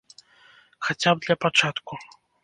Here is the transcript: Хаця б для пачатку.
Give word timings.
Хаця 0.87 1.11
б 1.19 1.23
для 1.25 1.35
пачатку. 1.45 1.93